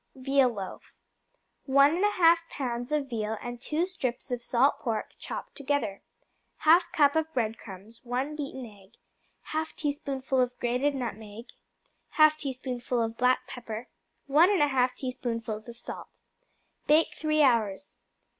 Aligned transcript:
Veal 0.15 0.49
Loaf 0.49 0.95
1 1.67 2.01
1/2 2.03 2.37
pounds 2.49 2.91
of 2.91 3.07
veal 3.07 3.37
and 3.39 3.61
2 3.61 3.85
strips 3.85 4.31
of 4.31 4.41
salt 4.41 4.79
pork, 4.79 5.11
chopped 5.19 5.53
together. 5.53 6.01
1/2 6.65 6.91
cup 6.91 7.15
of 7.15 7.31
bread 7.35 7.59
crumbs. 7.59 8.01
1 8.03 8.35
beaten 8.35 8.65
egg. 8.65 8.93
1/2 9.53 9.75
teaspoonful 9.75 10.41
of 10.41 10.59
grated 10.59 10.95
nutmeg. 10.95 11.49
1/2 12.17 12.35
teaspoonful 12.35 12.99
of 12.99 13.15
black 13.15 13.45
pepper. 13.45 13.89
1 14.25 14.49
1/2 14.49 14.95
teaspoonfuls 14.95 15.69
of 15.69 15.77
salt. 15.77 16.07
Bake 16.87 17.13
three 17.13 17.43
hours. 17.43 17.97